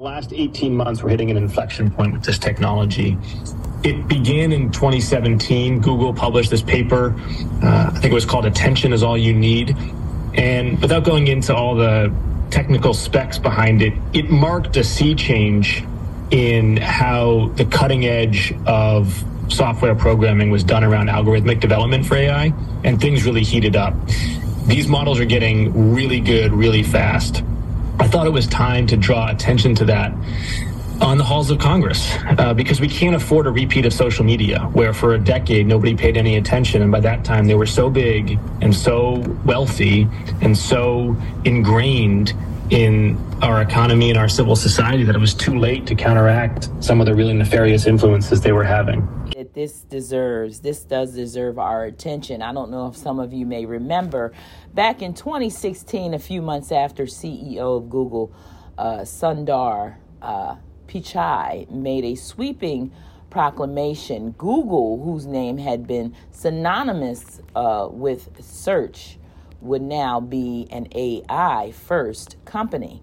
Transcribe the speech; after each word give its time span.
last 0.00 0.32
18 0.32 0.74
months, 0.74 1.02
we're 1.02 1.10
hitting 1.10 1.30
an 1.30 1.36
inflection 1.36 1.90
point 1.90 2.14
with 2.14 2.24
this 2.24 2.38
technology. 2.38 3.18
It 3.84 4.08
began 4.08 4.50
in 4.50 4.72
2017. 4.72 5.78
Google 5.80 6.14
published 6.14 6.50
this 6.50 6.62
paper. 6.62 7.14
Uh, 7.62 7.90
I 7.92 7.98
think 7.98 8.06
it 8.06 8.14
was 8.14 8.24
called 8.24 8.46
Attention 8.46 8.94
is 8.94 9.02
All 9.02 9.18
You 9.18 9.34
Need. 9.34 9.76
And 10.32 10.80
without 10.80 11.04
going 11.04 11.26
into 11.28 11.54
all 11.54 11.74
the 11.74 12.10
technical 12.50 12.94
specs 12.94 13.36
behind 13.36 13.82
it, 13.82 13.92
it 14.14 14.30
marked 14.30 14.78
a 14.78 14.84
sea 14.84 15.14
change 15.14 15.84
in 16.30 16.78
how 16.78 17.48
the 17.56 17.66
cutting 17.66 18.06
edge 18.06 18.54
of 18.64 19.22
software 19.48 19.94
programming 19.94 20.50
was 20.50 20.64
done 20.64 20.82
around 20.82 21.08
algorithmic 21.08 21.60
development 21.60 22.06
for 22.06 22.14
AI, 22.14 22.54
and 22.84 22.98
things 23.02 23.26
really 23.26 23.42
heated 23.42 23.76
up. 23.76 23.94
These 24.64 24.88
models 24.88 25.20
are 25.20 25.26
getting 25.26 25.92
really 25.92 26.20
good 26.20 26.54
really 26.54 26.84
fast. 26.84 27.42
I 28.00 28.08
thought 28.08 28.26
it 28.26 28.32
was 28.32 28.46
time 28.46 28.86
to 28.86 28.96
draw 28.96 29.30
attention 29.30 29.74
to 29.74 29.84
that 29.84 30.14
on 31.02 31.18
the 31.18 31.24
halls 31.24 31.50
of 31.50 31.58
Congress 31.58 32.16
uh, 32.38 32.54
because 32.54 32.80
we 32.80 32.88
can't 32.88 33.14
afford 33.14 33.46
a 33.46 33.50
repeat 33.50 33.84
of 33.84 33.92
social 33.92 34.24
media, 34.24 34.60
where 34.72 34.94
for 34.94 35.14
a 35.14 35.18
decade 35.18 35.66
nobody 35.66 35.94
paid 35.94 36.16
any 36.16 36.36
attention. 36.36 36.80
And 36.80 36.90
by 36.90 37.00
that 37.00 37.24
time, 37.26 37.46
they 37.46 37.54
were 37.54 37.66
so 37.66 37.90
big 37.90 38.38
and 38.62 38.74
so 38.74 39.18
wealthy 39.44 40.08
and 40.40 40.56
so 40.56 41.14
ingrained 41.44 42.32
in 42.70 43.18
our 43.42 43.60
economy 43.60 44.08
and 44.08 44.18
our 44.18 44.28
civil 44.28 44.56
society 44.56 45.02
that 45.04 45.14
it 45.14 45.20
was 45.20 45.34
too 45.34 45.58
late 45.58 45.86
to 45.86 45.94
counteract 45.94 46.70
some 46.80 47.00
of 47.00 47.06
the 47.06 47.14
really 47.14 47.34
nefarious 47.34 47.86
influences 47.86 48.40
they 48.40 48.52
were 48.52 48.64
having. 48.64 49.06
This 49.52 49.80
deserves, 49.80 50.60
this 50.60 50.84
does 50.84 51.12
deserve 51.12 51.58
our 51.58 51.84
attention. 51.84 52.40
I 52.40 52.52
don't 52.52 52.70
know 52.70 52.86
if 52.86 52.96
some 52.96 53.18
of 53.18 53.32
you 53.32 53.46
may 53.46 53.66
remember 53.66 54.32
back 54.74 55.02
in 55.02 55.12
2016, 55.12 56.14
a 56.14 56.20
few 56.20 56.40
months 56.40 56.70
after 56.70 57.04
CEO 57.04 57.78
of 57.78 57.90
Google, 57.90 58.32
uh, 58.78 58.98
Sundar 58.98 59.96
uh, 60.22 60.54
Pichai, 60.86 61.68
made 61.68 62.04
a 62.04 62.14
sweeping 62.14 62.92
proclamation. 63.28 64.30
Google, 64.32 65.02
whose 65.02 65.26
name 65.26 65.58
had 65.58 65.84
been 65.84 66.14
synonymous 66.30 67.40
uh, 67.56 67.88
with 67.90 68.30
search, 68.40 69.18
would 69.60 69.82
now 69.82 70.20
be 70.20 70.68
an 70.70 70.86
AI 70.94 71.72
first 71.72 72.36
company. 72.44 73.02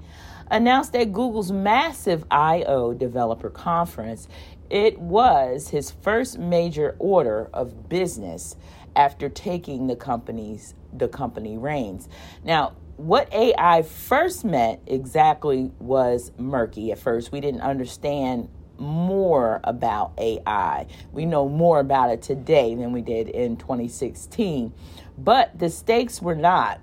Announced 0.50 0.96
at 0.96 1.12
Google's 1.12 1.52
massive 1.52 2.24
I/O 2.32 2.94
developer 2.94 3.50
conference, 3.50 4.30
it 4.70 5.00
was 5.00 5.70
his 5.70 5.92
first 5.92 6.38
major 6.38 6.96
order 7.00 7.50
of 7.54 7.90
business 7.90 8.56
after 8.96 9.30
taking 9.30 9.88
the 9.88 9.96
company's 9.96 10.74
the 10.94 11.08
company 11.08 11.58
reins. 11.58 12.10
Now, 12.44 12.74
what 12.98 13.32
AI 13.32 13.84
first 13.84 14.44
meant 14.44 14.82
exactly 14.88 15.72
was 15.80 16.32
murky 16.38 16.92
at 16.92 16.98
first. 16.98 17.32
We 17.32 17.40
didn't 17.40 17.62
understand 17.62 18.50
more 18.80 19.60
about 19.64 20.14
AI. 20.18 20.88
We 21.12 21.26
know 21.26 21.48
more 21.48 21.80
about 21.80 22.10
it 22.10 22.22
today 22.22 22.74
than 22.76 22.92
we 22.92 23.02
did 23.02 23.30
in 23.30 23.58
2016, 23.58 24.74
but 25.18 25.58
the 25.58 25.70
stakes 25.70 26.22
were 26.22 26.36
not, 26.36 26.80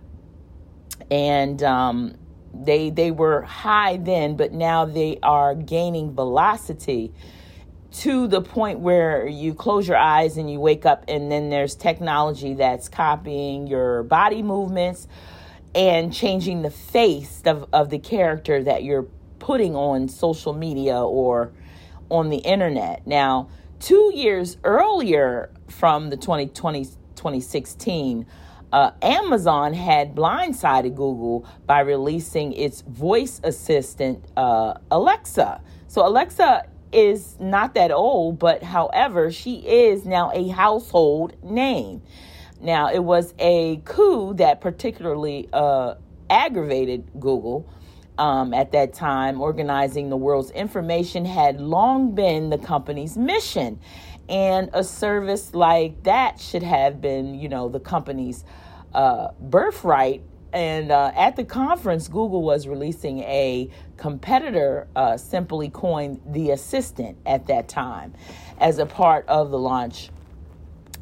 and 1.10 1.62
um, 1.62 2.14
they 2.52 2.90
they 2.90 3.10
were 3.10 3.42
high 3.42 3.96
then, 3.96 4.36
but 4.36 4.52
now 4.52 4.84
they 4.84 5.18
are 5.22 5.54
gaining 5.54 6.14
velocity 6.14 7.12
to 7.94 8.26
the 8.26 8.40
point 8.40 8.80
where 8.80 9.26
you 9.26 9.54
close 9.54 9.86
your 9.86 9.96
eyes 9.96 10.36
and 10.36 10.50
you 10.50 10.58
wake 10.58 10.84
up, 10.84 11.04
and 11.06 11.30
then 11.30 11.48
there's 11.48 11.76
technology 11.76 12.54
that's 12.54 12.88
copying 12.88 13.68
your 13.68 14.02
body 14.02 14.42
movements 14.42 15.06
and 15.76 16.12
changing 16.12 16.62
the 16.62 16.70
face 16.70 17.42
of, 17.44 17.68
of 17.72 17.90
the 17.90 17.98
character 17.98 18.62
that 18.64 18.82
you're 18.82 19.06
putting 19.38 19.76
on 19.76 20.08
social 20.08 20.52
media 20.52 21.00
or 21.00 21.52
on 22.10 22.30
the 22.30 22.38
internet. 22.38 23.06
Now, 23.06 23.48
two 23.78 24.10
years 24.12 24.56
earlier 24.64 25.50
from 25.68 26.10
the 26.10 26.16
2020, 26.16 26.84
2016, 27.14 28.26
uh, 28.72 28.90
Amazon 29.02 29.72
had 29.72 30.16
blindsided 30.16 30.96
Google 30.96 31.46
by 31.64 31.80
releasing 31.80 32.52
its 32.54 32.80
voice 32.82 33.40
assistant, 33.44 34.24
uh, 34.36 34.74
Alexa. 34.90 35.60
So, 35.86 36.04
Alexa 36.04 36.66
is 36.94 37.36
not 37.40 37.74
that 37.74 37.90
old, 37.90 38.38
but 38.38 38.62
however, 38.62 39.30
she 39.30 39.56
is 39.56 40.06
now 40.06 40.30
a 40.32 40.48
household 40.48 41.34
name. 41.42 42.02
Now, 42.60 42.90
it 42.90 43.04
was 43.04 43.34
a 43.38 43.82
coup 43.84 44.34
that 44.34 44.60
particularly 44.60 45.48
uh, 45.52 45.96
aggravated 46.30 47.10
Google. 47.18 47.68
Um, 48.16 48.54
at 48.54 48.70
that 48.72 48.92
time, 48.94 49.40
organizing 49.40 50.08
the 50.08 50.16
world's 50.16 50.52
information 50.52 51.24
had 51.24 51.60
long 51.60 52.14
been 52.14 52.48
the 52.48 52.58
company's 52.58 53.18
mission. 53.18 53.80
And 54.28 54.70
a 54.72 54.84
service 54.84 55.52
like 55.52 56.04
that 56.04 56.38
should 56.38 56.62
have 56.62 57.00
been, 57.00 57.34
you 57.34 57.48
know, 57.48 57.68
the 57.68 57.80
company's 57.80 58.44
uh, 58.94 59.32
birthright 59.40 60.22
and 60.54 60.92
uh, 60.92 61.10
at 61.16 61.34
the 61.34 61.44
conference, 61.44 62.06
Google 62.06 62.42
was 62.42 62.68
releasing 62.68 63.18
a 63.20 63.68
competitor, 63.96 64.86
uh, 64.94 65.16
simply 65.16 65.68
coined 65.68 66.20
the 66.24 66.52
Assistant 66.52 67.18
at 67.26 67.48
that 67.48 67.68
time, 67.68 68.14
as 68.58 68.78
a 68.78 68.86
part 68.86 69.26
of 69.28 69.50
the 69.50 69.58
launch. 69.58 70.10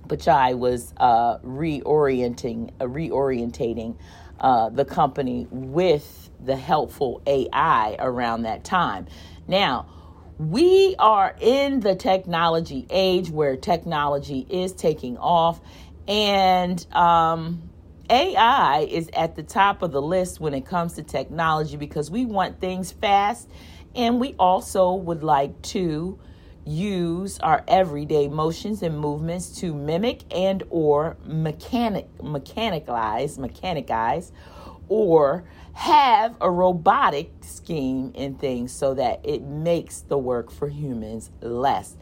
Pichai 0.07 0.59
was 0.59 0.95
uh, 0.97 1.39
reorienting, 1.39 2.71
uh, 2.81 2.87
reorientating 2.87 3.97
uh, 4.41 4.71
the 4.71 4.87
company 4.87 5.47
with 5.51 6.31
the 6.41 6.57
helpful 6.57 7.21
AI 7.27 7.97
around 7.99 8.43
that 8.43 8.65
time. 8.65 9.07
Now, 9.47 9.87
we 10.39 10.97
are 10.99 11.37
in 11.41 11.81
the 11.81 11.95
technology 11.95 12.87
age 12.89 13.31
where 13.31 13.57
technology 13.57 14.47
is 14.49 14.73
taking 14.73 15.19
off, 15.19 15.61
and 16.09 16.85
um, 16.95 17.63
AI 18.13 18.87
is 18.91 19.09
at 19.15 19.37
the 19.37 19.43
top 19.43 19.81
of 19.81 19.91
the 19.91 20.03
list 20.03 20.39
when 20.39 20.53
it 20.53 20.67
comes 20.67 20.93
to 20.93 21.03
technology 21.03 21.79
because 21.79 22.11
we 22.11 22.27
want 22.27 22.61
things 22.61 22.93
fast 22.93 23.49
and 23.95 24.21
we 24.21 24.35
also 24.39 24.93
would 24.93 25.25
like 25.25 25.63
to 25.63 26.19
use 26.67 27.39
our 27.39 27.65
everyday 27.67 28.29
motions 28.29 28.83
and 28.83 28.99
movements 28.99 29.59
to 29.61 29.73
mimic 29.73 30.25
and 30.31 30.63
or 30.69 31.17
mechanic 31.25 32.07
mechanicalize 32.19 33.39
mechanicize 33.39 34.31
or 34.91 35.45
have 35.73 36.37
a 36.43 36.51
robotic 36.51 37.31
scheme 37.41 38.13
in 38.15 38.35
things 38.35 38.71
so 38.73 38.93
that 38.93 39.21
it 39.25 39.41
makes 39.41 40.01
the 40.03 40.19
work 40.19 40.51
for 40.51 40.69
humans 40.69 41.31
less 41.41 41.97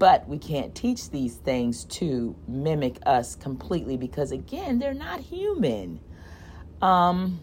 but 0.00 0.26
we 0.26 0.38
can't 0.38 0.74
teach 0.74 1.10
these 1.10 1.36
things 1.36 1.84
to 1.84 2.34
mimic 2.48 2.96
us 3.04 3.36
completely 3.36 3.98
because, 3.98 4.32
again, 4.32 4.78
they're 4.78 4.94
not 4.94 5.20
human. 5.20 6.00
Um, 6.80 7.38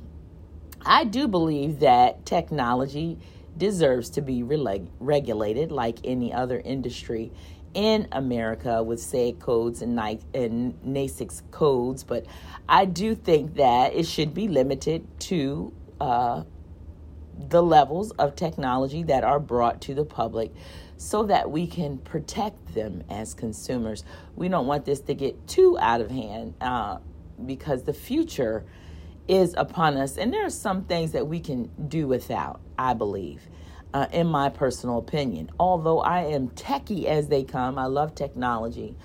I 0.84 1.04
do 1.04 1.28
believe 1.28 1.82
that 1.82 2.26
technology 2.26 3.20
deserves 3.56 4.10
to 4.10 4.22
be 4.22 4.42
reg- 4.42 4.90
regulated 5.00 5.72
like 5.72 6.00
any 6.04 6.34
other 6.34 6.60
industry 6.60 7.32
in 7.76 8.08
America 8.12 8.82
with 8.82 9.00
SAG 9.00 9.40
codes 9.40 9.84
and, 9.84 9.96
Ni- 9.96 10.20
and 10.34 10.74
NAICS 10.84 11.44
codes, 11.52 12.04
but 12.04 12.26
I 12.68 12.86
do 12.86 13.14
think 13.14 13.54
that 13.58 13.94
it 13.94 14.08
should 14.08 14.34
be 14.34 14.48
limited 14.48 15.08
to 15.22 15.72
uh, 16.02 16.42
the 17.38 17.62
levels 17.62 18.10
of 18.14 18.36
technology 18.36 19.04
that 19.04 19.24
are 19.24 19.40
brought 19.40 19.80
to 19.82 19.94
the 19.94 20.06
public 20.06 20.52
so 20.98 21.24
that 21.24 21.50
we 21.50 21.68
can 21.68 22.00
protect 22.00 22.74
them 22.74 23.04
as 23.10 23.34
consumers. 23.34 24.04
We 24.36 24.50
don't 24.50 24.68
want 24.68 24.86
this 24.86 25.00
to 25.02 25.14
get 25.14 25.48
too 25.48 25.78
out 25.80 26.02
of 26.02 26.10
hand 26.10 26.56
uh, 26.60 26.98
because 27.46 27.84
the 27.84 27.94
future 27.94 28.66
is 29.28 29.54
upon 29.58 29.98
us. 29.98 30.18
And 30.18 30.34
there 30.34 30.46
are 30.46 30.50
some 30.50 30.86
things 30.86 31.12
that 31.12 31.28
we 31.28 31.40
can 31.40 31.70
do 31.88 32.08
without, 32.08 32.62
I 32.80 32.94
believe, 32.94 33.42
uh, 33.94 34.08
in 34.12 34.28
my 34.28 34.50
personal 34.50 34.98
opinion. 34.98 35.52
Although 35.60 36.00
I 36.00 36.24
am 36.26 36.50
techie 36.50 37.06
as 37.06 37.28
they 37.28 37.44
come, 37.44 37.78
I 37.78 37.86
love 37.86 38.16
technology. 38.16 38.96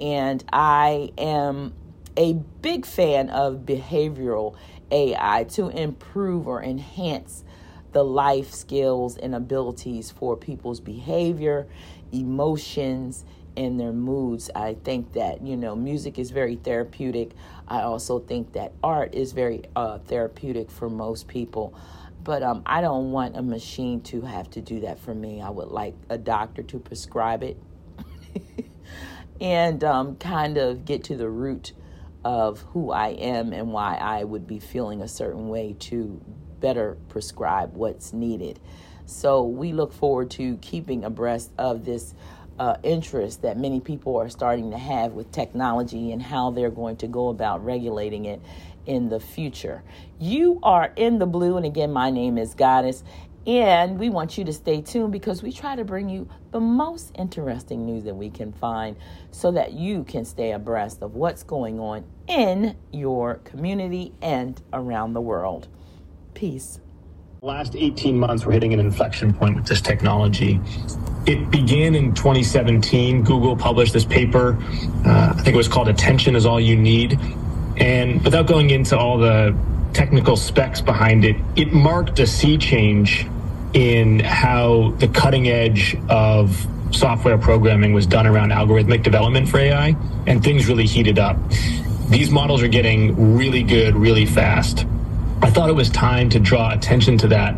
And 0.00 0.42
I 0.52 1.12
am 1.18 1.74
a 2.16 2.34
big 2.62 2.86
fan 2.86 3.28
of 3.30 3.58
behavioral 3.66 4.56
AI 4.90 5.44
to 5.50 5.68
improve 5.68 6.46
or 6.46 6.62
enhance 6.62 7.44
the 7.94 8.04
life 8.04 8.52
skills 8.52 9.16
and 9.16 9.34
abilities 9.34 10.10
for 10.10 10.36
people's 10.36 10.80
behavior, 10.80 11.66
emotions, 12.12 13.24
and 13.56 13.78
their 13.78 13.92
moods. 13.92 14.50
I 14.54 14.74
think 14.74 15.12
that, 15.12 15.42
you 15.42 15.56
know, 15.56 15.76
music 15.76 16.18
is 16.18 16.32
very 16.32 16.56
therapeutic. 16.56 17.30
I 17.68 17.82
also 17.82 18.18
think 18.18 18.52
that 18.54 18.72
art 18.82 19.14
is 19.14 19.32
very 19.32 19.62
uh, 19.76 19.98
therapeutic 19.98 20.70
for 20.70 20.90
most 20.90 21.28
people. 21.28 21.72
But 22.24 22.42
um, 22.42 22.62
I 22.66 22.80
don't 22.80 23.12
want 23.12 23.36
a 23.36 23.42
machine 23.42 24.00
to 24.02 24.22
have 24.22 24.50
to 24.50 24.60
do 24.60 24.80
that 24.80 24.98
for 24.98 25.14
me. 25.14 25.40
I 25.40 25.50
would 25.50 25.68
like 25.68 25.94
a 26.08 26.18
doctor 26.18 26.64
to 26.64 26.78
prescribe 26.80 27.44
it 27.44 27.56
and 29.40 29.84
um, 29.84 30.16
kind 30.16 30.58
of 30.58 30.84
get 30.84 31.04
to 31.04 31.16
the 31.16 31.28
root 31.28 31.72
of 32.24 32.62
who 32.72 32.90
I 32.90 33.08
am 33.08 33.52
and 33.52 33.72
why 33.72 33.96
I 33.96 34.24
would 34.24 34.48
be 34.48 34.58
feeling 34.58 35.02
a 35.02 35.08
certain 35.08 35.48
way 35.48 35.76
to 35.80 36.20
better 36.64 36.96
prescribe 37.10 37.74
what's 37.74 38.14
needed. 38.14 38.58
So 39.04 39.42
we 39.42 39.74
look 39.74 39.92
forward 39.92 40.30
to 40.30 40.56
keeping 40.62 41.04
abreast 41.04 41.52
of 41.58 41.84
this 41.84 42.14
uh, 42.58 42.76
interest 42.82 43.42
that 43.42 43.58
many 43.58 43.80
people 43.80 44.16
are 44.16 44.30
starting 44.30 44.70
to 44.70 44.78
have 44.78 45.12
with 45.12 45.30
technology 45.30 46.10
and 46.10 46.22
how 46.22 46.52
they're 46.52 46.70
going 46.70 46.96
to 46.96 47.06
go 47.06 47.28
about 47.28 47.62
regulating 47.62 48.24
it 48.24 48.40
in 48.86 49.10
the 49.10 49.20
future. 49.20 49.82
You 50.18 50.58
are 50.62 50.90
in 50.96 51.18
the 51.18 51.26
Bleiu, 51.26 51.58
and 51.58 51.66
again, 51.66 51.92
my 51.92 52.10
name 52.10 52.38
is 52.38 52.54
Goddess, 52.54 53.04
and 53.46 53.98
we 53.98 54.08
want 54.08 54.38
you 54.38 54.44
to 54.44 54.52
stay 54.54 54.80
tuned 54.80 55.12
because 55.12 55.42
we 55.42 55.52
try 55.52 55.76
to 55.76 55.84
bring 55.84 56.08
you 56.08 56.26
the 56.50 56.60
most 56.60 57.12
interesting 57.18 57.84
news 57.84 58.04
that 58.04 58.14
we 58.14 58.30
can 58.30 58.54
find 58.54 58.96
so 59.32 59.52
that 59.52 59.74
you 59.74 60.02
can 60.04 60.24
stay 60.24 60.52
abreast 60.52 61.02
of 61.02 61.14
what's 61.14 61.42
going 61.42 61.78
on 61.78 62.06
in 62.26 62.74
your 62.90 63.34
community 63.44 64.14
and 64.22 64.62
around 64.72 65.12
the 65.12 65.20
world. 65.20 65.68
Peace. 66.34 66.80
Last 67.42 67.76
18 67.76 68.18
months, 68.18 68.44
we're 68.44 68.52
hitting 68.52 68.72
an 68.72 68.80
inflection 68.80 69.32
point 69.32 69.54
with 69.54 69.66
this 69.66 69.80
technology. 69.80 70.60
It 71.26 71.50
began 71.50 71.94
in 71.94 72.14
2017. 72.14 73.22
Google 73.22 73.56
published 73.56 73.92
this 73.92 74.04
paper. 74.04 74.58
Uh, 75.06 75.34
I 75.36 75.40
think 75.42 75.48
it 75.48 75.56
was 75.56 75.68
called 75.68 75.88
Attention 75.88 76.36
is 76.36 76.44
All 76.44 76.60
You 76.60 76.76
Need. 76.76 77.18
And 77.76 78.22
without 78.24 78.46
going 78.46 78.70
into 78.70 78.98
all 78.98 79.18
the 79.18 79.56
technical 79.92 80.36
specs 80.36 80.80
behind 80.80 81.24
it, 81.24 81.36
it 81.54 81.72
marked 81.72 82.18
a 82.18 82.26
sea 82.26 82.58
change 82.58 83.26
in 83.74 84.20
how 84.20 84.92
the 84.98 85.08
cutting 85.08 85.48
edge 85.48 85.96
of 86.08 86.66
software 86.90 87.38
programming 87.38 87.92
was 87.92 88.06
done 88.06 88.26
around 88.26 88.50
algorithmic 88.50 89.02
development 89.02 89.48
for 89.48 89.58
AI, 89.58 89.96
and 90.26 90.42
things 90.42 90.68
really 90.68 90.86
heated 90.86 91.18
up. 91.18 91.36
These 92.08 92.30
models 92.30 92.62
are 92.62 92.68
getting 92.68 93.36
really 93.36 93.62
good 93.62 93.96
really 93.96 94.26
fast. 94.26 94.86
Thought 95.54 95.70
it 95.70 95.74
was 95.76 95.88
time 95.88 96.28
to 96.30 96.40
draw 96.40 96.72
attention 96.72 97.16
to 97.18 97.28
that 97.28 97.54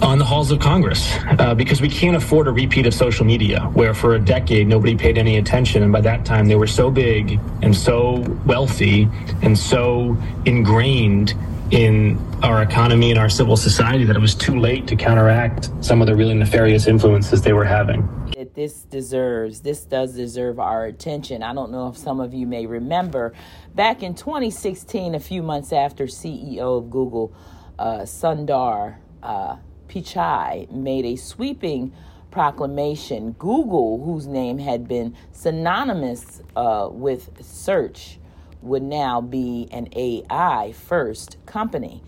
on 0.00 0.18
the 0.18 0.24
halls 0.24 0.50
of 0.50 0.58
Congress 0.58 1.12
uh, 1.38 1.54
because 1.54 1.82
we 1.82 1.88
can't 1.88 2.16
afford 2.16 2.48
a 2.48 2.50
repeat 2.50 2.86
of 2.86 2.94
social 2.94 3.24
media, 3.24 3.60
where 3.74 3.92
for 3.92 4.14
a 4.14 4.18
decade 4.18 4.66
nobody 4.66 4.96
paid 4.96 5.18
any 5.18 5.36
attention. 5.36 5.82
And 5.82 5.92
by 5.92 6.00
that 6.00 6.24
time, 6.24 6.48
they 6.48 6.56
were 6.56 6.66
so 6.66 6.90
big 6.90 7.38
and 7.60 7.76
so 7.76 8.24
wealthy 8.46 9.08
and 9.42 9.56
so 9.56 10.16
ingrained 10.46 11.34
in 11.70 12.18
our 12.42 12.62
economy 12.62 13.10
and 13.10 13.18
our 13.18 13.28
civil 13.28 13.56
society 13.56 14.04
that 14.04 14.16
it 14.16 14.20
was 14.20 14.34
too 14.34 14.58
late 14.58 14.86
to 14.88 14.96
counteract 14.96 15.70
some 15.80 16.00
of 16.00 16.06
the 16.06 16.16
really 16.16 16.34
nefarious 16.34 16.86
influences 16.86 17.42
they 17.42 17.52
were 17.52 17.64
having. 17.64 18.08
This 18.54 18.82
deserves, 18.82 19.60
this 19.60 19.84
does 19.84 20.14
deserve 20.14 20.60
our 20.60 20.84
attention. 20.84 21.42
I 21.42 21.54
don't 21.54 21.72
know 21.72 21.88
if 21.88 21.96
some 21.96 22.20
of 22.20 22.34
you 22.34 22.46
may 22.46 22.66
remember 22.66 23.32
back 23.74 24.02
in 24.02 24.14
2016, 24.14 25.14
a 25.14 25.20
few 25.20 25.42
months 25.42 25.72
after 25.72 26.04
CEO 26.04 26.76
of 26.76 26.90
Google, 26.90 27.32
uh, 27.78 28.00
Sundar 28.00 28.96
uh, 29.22 29.56
Pichai, 29.88 30.70
made 30.70 31.06
a 31.06 31.16
sweeping 31.16 31.94
proclamation. 32.30 33.32
Google, 33.32 34.04
whose 34.04 34.26
name 34.26 34.58
had 34.58 34.86
been 34.86 35.16
synonymous 35.30 36.42
uh, 36.54 36.88
with 36.90 37.30
search, 37.42 38.18
would 38.60 38.82
now 38.82 39.22
be 39.22 39.66
an 39.70 39.88
AI 39.96 40.72
first 40.72 41.38
company. 41.46 42.02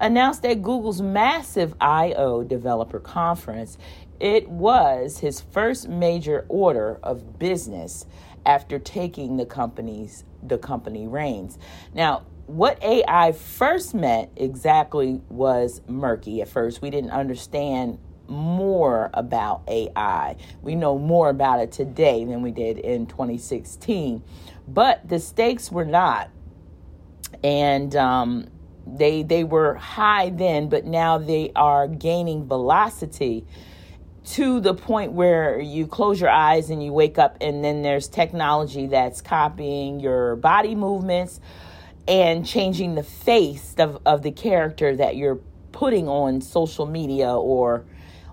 Announced 0.00 0.46
at 0.46 0.62
Google's 0.62 1.00
massive 1.02 1.74
I/O 1.80 2.44
developer 2.44 3.00
conference, 3.00 3.76
it 4.20 4.48
was 4.48 5.18
his 5.18 5.40
first 5.40 5.88
major 5.88 6.44
order 6.48 6.98
of 7.02 7.38
business 7.38 8.06
after 8.44 8.78
taking 8.78 9.36
the 9.36 9.46
company's 9.46 10.24
the 10.42 10.58
company 10.58 11.06
reins. 11.06 11.58
Now, 11.94 12.24
what 12.46 12.82
AI 12.82 13.32
first 13.32 13.94
meant 13.94 14.30
exactly 14.36 15.20
was 15.28 15.82
murky. 15.86 16.40
At 16.40 16.48
first, 16.48 16.80
we 16.80 16.90
didn't 16.90 17.10
understand 17.10 17.98
more 18.26 19.10
about 19.14 19.62
AI. 19.68 20.36
We 20.62 20.74
know 20.74 20.98
more 20.98 21.28
about 21.28 21.60
it 21.60 21.72
today 21.72 22.24
than 22.24 22.42
we 22.42 22.50
did 22.50 22.78
in 22.78 23.06
2016, 23.06 24.22
but 24.66 25.06
the 25.06 25.18
stakes 25.18 25.70
were 25.70 25.84
not, 25.84 26.30
and 27.42 27.94
um, 27.96 28.48
they 28.86 29.22
they 29.22 29.44
were 29.44 29.74
high 29.74 30.30
then, 30.30 30.68
but 30.68 30.84
now 30.84 31.18
they 31.18 31.52
are 31.54 31.86
gaining 31.88 32.46
velocity 32.46 33.46
to 34.24 34.60
the 34.60 34.74
point 34.74 35.12
where 35.12 35.58
you 35.58 35.86
close 35.86 36.20
your 36.20 36.30
eyes 36.30 36.70
and 36.70 36.82
you 36.82 36.92
wake 36.92 37.18
up, 37.18 37.36
and 37.40 37.64
then 37.64 37.82
there's 37.82 38.08
technology 38.08 38.86
that's 38.86 39.20
copying 39.20 40.00
your 40.00 40.36
body 40.36 40.74
movements 40.74 41.40
and 42.06 42.46
changing 42.46 42.94
the 42.94 43.02
face 43.02 43.74
of, 43.78 44.00
of 44.04 44.22
the 44.22 44.30
character 44.30 44.96
that 44.96 45.16
you're 45.16 45.40
putting 45.72 46.08
on 46.08 46.40
social 46.40 46.86
media 46.86 47.34
or 47.34 47.84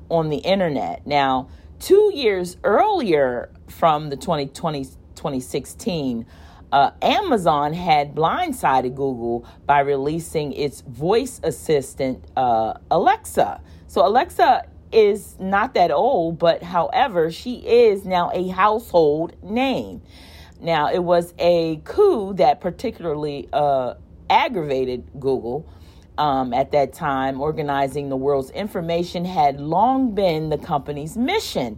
on 0.10 0.30
the 0.30 0.38
internet. 0.38 1.06
Now, 1.06 1.50
two 1.80 2.12
years 2.14 2.58
earlier 2.64 3.50
from 3.68 4.10
the 4.10 4.18
2020, 4.18 4.86
2016, 5.16 6.26
uh, 6.72 6.92
Amazon 7.02 7.74
had 7.74 8.16
blindsided 8.16 8.96
Google 8.96 9.48
by 9.66 9.80
releasing 9.80 10.54
its 10.54 10.82
voice 10.82 11.40
assistant, 11.44 12.24
uh, 12.36 12.74
Alexa. 12.92 13.62
So, 13.88 14.06
Alexa 14.06 14.66
is 14.92 15.36
not 15.40 15.74
that 15.74 15.92
old, 15.92 16.40
but 16.40 16.64
however, 16.64 17.32
she 17.32 17.56
is 17.56 18.06
now 18.06 18.32
a 18.34 18.48
household 18.48 19.36
name. 19.44 20.02
Now, 20.60 20.92
it 20.92 21.04
was 21.04 21.34
a 21.38 21.82
coup 21.84 22.34
that 22.36 22.62
particularly 22.62 23.50
uh, 23.52 23.96
aggravated 24.30 25.10
Google. 25.20 25.70
Um, 26.18 26.54
at 26.54 26.72
that 26.72 26.94
time, 26.94 27.42
organizing 27.42 28.08
the 28.08 28.16
world's 28.16 28.50
information 28.52 29.26
had 29.26 29.60
long 29.60 30.16
been 30.16 30.50
the 30.50 30.58
company's 30.58 31.18
mission. 31.18 31.78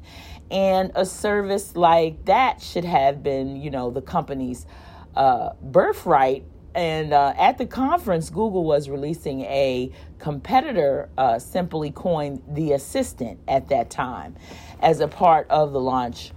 And 0.51 0.92
a 0.94 1.07
service 1.07 1.75
like 1.75 2.25
that 2.25 2.62
should 2.62 2.86
have 2.86 3.24
been, 3.24 3.56
you 3.56 3.71
know, 3.71 3.89
the 3.89 4.01
company's 4.01 4.68
uh, 5.15 5.54
birthright 5.62 6.45
and 6.77 7.12
uh, 7.12 7.33
at 7.35 7.57
the 7.57 7.65
conference, 7.65 8.29
Google 8.29 8.63
was 8.63 8.88
releasing 8.88 9.41
a 9.41 9.91
competitor, 10.19 11.09
uh, 11.18 11.39
simply 11.39 11.89
coined 11.89 12.44
the 12.47 12.74
Assistant 12.74 13.39
at 13.47 13.69
that 13.69 13.89
time, 13.89 14.35
as 14.79 15.00
a 15.00 15.07
part 15.07 15.50
of 15.50 15.74
the 15.74 15.79
launch. 15.79 16.31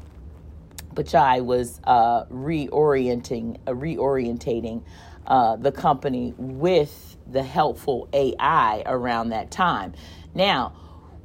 Pichai 0.95 1.45
was 1.45 1.79
uh, 1.85 2.25
reorienting, 2.25 3.59
uh, 3.67 3.73
reorientating 3.73 4.83
uh, 5.27 5.57
the 5.57 5.71
company 5.71 6.33
with 6.39 7.19
the 7.31 7.43
helpful 7.43 8.09
AI 8.15 8.83
around 8.87 9.29
that 9.29 9.51
time. 9.51 9.93
Now, 10.35 10.73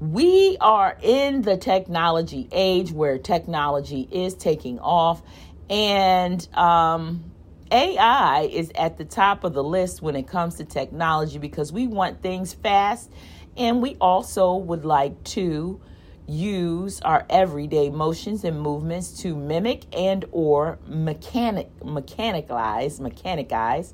we 0.01 0.57
are 0.59 0.97
in 1.01 1.41
the 1.41 1.55
technology 1.55 2.49
age 2.51 2.91
where 2.91 3.17
technology 3.17 4.09
is 4.11 4.33
taking 4.33 4.77
off, 4.79 5.21
and 5.69 6.45
um, 6.53 7.31
AI 7.71 8.49
is 8.51 8.71
at 8.75 8.97
the 8.97 9.05
top 9.05 9.43
of 9.43 9.53
the 9.53 9.63
list 9.63 10.01
when 10.01 10.15
it 10.15 10.27
comes 10.27 10.55
to 10.55 10.65
technology 10.65 11.39
because 11.39 11.71
we 11.71 11.87
want 11.87 12.21
things 12.21 12.53
fast 12.53 13.11
and 13.57 13.81
we 13.81 13.95
also 13.99 14.55
would 14.55 14.85
like 14.85 15.23
to 15.23 15.81
use 16.27 17.01
our 17.01 17.25
everyday 17.29 17.89
motions 17.89 18.43
and 18.43 18.59
movements 18.59 19.21
to 19.21 19.35
mimic 19.35 19.83
and 19.95 20.25
or 20.31 20.79
mechanic 20.87 21.69
mechanicize 21.79 22.99
mechanicize 22.99 23.93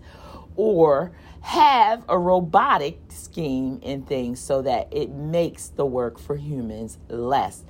or 0.55 1.11
have 1.41 2.03
a 2.09 2.17
robotic 2.17 2.99
scheme 3.09 3.79
in 3.81 4.01
things 4.03 4.39
so 4.39 4.61
that 4.61 4.87
it 4.91 5.09
makes 5.09 5.67
the 5.69 5.85
work 5.85 6.19
for 6.19 6.35
humans 6.35 6.97
less 7.09 7.63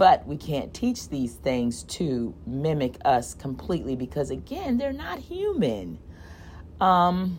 but 0.00 0.26
we 0.26 0.38
can't 0.38 0.72
teach 0.72 1.10
these 1.10 1.34
things 1.34 1.82
to 1.82 2.34
mimic 2.46 2.96
us 3.04 3.34
completely 3.34 3.96
because, 3.96 4.30
again, 4.30 4.78
they're 4.78 4.94
not 4.94 5.18
human. 5.18 5.98
Um, 6.80 7.38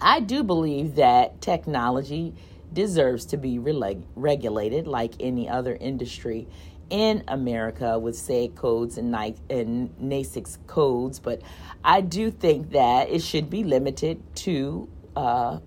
I 0.00 0.20
do 0.20 0.44
believe 0.44 0.94
that 0.94 1.40
technology 1.40 2.32
deserves 2.72 3.26
to 3.26 3.36
be 3.36 3.58
regulated 3.58 4.86
like 4.86 5.14
any 5.18 5.48
other 5.48 5.76
industry 5.80 6.46
in 6.90 7.24
America 7.26 7.98
with 7.98 8.14
SAG 8.14 8.54
codes 8.54 8.96
and, 8.96 9.12
and 9.50 9.90
NAICS 10.00 10.58
codes, 10.68 11.18
but 11.18 11.42
I 11.82 12.02
do 12.02 12.30
think 12.30 12.70
that 12.70 13.10
it 13.10 13.20
should 13.20 13.50
be 13.50 13.64
limited 13.64 14.22
to 14.36 14.88
uh, 15.16 15.58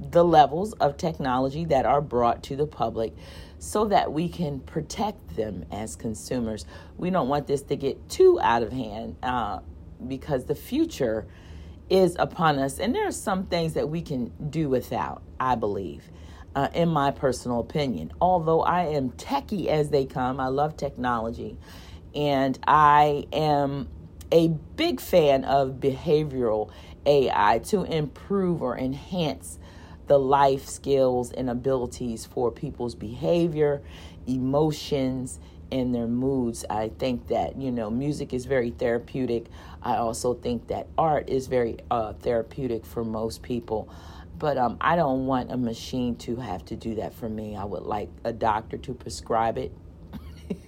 the 0.00 0.24
levels 0.24 0.72
of 0.74 0.96
technology 0.96 1.66
that 1.66 1.84
are 1.84 2.00
brought 2.00 2.42
to 2.44 2.56
the 2.56 2.66
public 2.66 3.14
so 3.60 3.84
that 3.84 4.10
we 4.10 4.26
can 4.26 4.58
protect 4.58 5.36
them 5.36 5.66
as 5.70 5.94
consumers. 5.94 6.64
We 6.96 7.10
don't 7.10 7.28
want 7.28 7.46
this 7.46 7.60
to 7.64 7.76
get 7.76 8.08
too 8.08 8.40
out 8.40 8.62
of 8.62 8.72
hand 8.72 9.16
uh, 9.22 9.60
because 10.08 10.46
the 10.46 10.54
future 10.54 11.26
is 11.90 12.16
upon 12.18 12.58
us. 12.58 12.80
And 12.80 12.94
there 12.94 13.06
are 13.06 13.12
some 13.12 13.44
things 13.46 13.74
that 13.74 13.88
we 13.88 14.00
can 14.00 14.32
do 14.48 14.70
without, 14.70 15.22
I 15.38 15.54
believe. 15.54 16.10
Uh, 16.52 16.68
in 16.74 16.88
my 16.88 17.12
personal 17.12 17.60
opinion. 17.60 18.12
Although 18.20 18.62
I 18.62 18.86
am 18.86 19.10
techie 19.10 19.66
as 19.66 19.90
they 19.90 20.04
come, 20.04 20.40
I 20.40 20.48
love 20.48 20.76
technology, 20.76 21.56
and 22.12 22.58
I 22.66 23.28
am 23.32 23.88
a 24.32 24.48
big 24.48 25.00
fan 25.00 25.44
of 25.44 25.74
behavioral 25.74 26.72
AI 27.06 27.60
to 27.66 27.84
improve 27.84 28.62
or 28.62 28.76
enhance 28.76 29.59
the 30.10 30.18
life 30.18 30.66
skills 30.66 31.30
and 31.30 31.48
abilities 31.48 32.26
for 32.26 32.50
people's 32.50 32.96
behavior, 32.96 33.80
emotions, 34.26 35.38
and 35.70 35.94
their 35.94 36.08
moods. 36.08 36.64
I 36.68 36.88
think 36.98 37.28
that, 37.28 37.56
you 37.56 37.70
know, 37.70 37.90
music 37.90 38.34
is 38.34 38.44
very 38.44 38.70
therapeutic. 38.70 39.46
I 39.80 39.98
also 39.98 40.34
think 40.34 40.66
that 40.66 40.88
art 40.98 41.28
is 41.28 41.46
very 41.46 41.76
uh, 41.92 42.14
therapeutic 42.14 42.84
for 42.84 43.04
most 43.04 43.40
people. 43.44 43.88
But 44.36 44.58
um, 44.58 44.78
I 44.80 44.96
don't 44.96 45.26
want 45.26 45.52
a 45.52 45.56
machine 45.56 46.16
to 46.16 46.34
have 46.34 46.64
to 46.64 46.74
do 46.74 46.96
that 46.96 47.14
for 47.14 47.28
me. 47.28 47.54
I 47.54 47.64
would 47.64 47.84
like 47.84 48.08
a 48.24 48.32
doctor 48.32 48.78
to 48.78 48.94
prescribe 48.94 49.58
it 49.58 49.72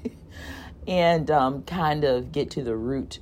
and 0.87 1.29
um, 1.33 1.65
kind 1.65 2.05
of 2.05 2.31
get 2.31 2.53
to 2.53 2.63
the 2.63 2.77
root 2.77 3.19